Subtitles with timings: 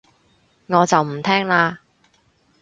[0.65, 1.77] 我就唔聽喇